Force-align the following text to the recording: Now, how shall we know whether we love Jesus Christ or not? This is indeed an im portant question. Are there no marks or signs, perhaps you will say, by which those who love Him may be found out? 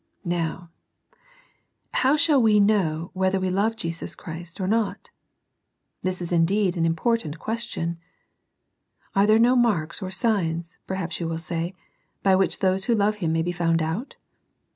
Now, 0.25 0.71
how 1.93 2.17
shall 2.17 2.41
we 2.41 2.59
know 2.59 3.11
whether 3.13 3.39
we 3.39 3.51
love 3.51 3.75
Jesus 3.75 4.15
Christ 4.15 4.59
or 4.59 4.67
not? 4.67 5.11
This 6.01 6.23
is 6.23 6.31
indeed 6.31 6.75
an 6.75 6.87
im 6.87 6.95
portant 6.95 7.37
question. 7.37 7.99
Are 9.15 9.27
there 9.27 9.37
no 9.37 9.55
marks 9.55 10.01
or 10.01 10.09
signs, 10.09 10.75
perhaps 10.87 11.19
you 11.19 11.27
will 11.27 11.37
say, 11.37 11.75
by 12.23 12.35
which 12.35 12.61
those 12.61 12.85
who 12.85 12.95
love 12.95 13.17
Him 13.17 13.31
may 13.31 13.43
be 13.43 13.51
found 13.51 13.83
out? 13.83 14.15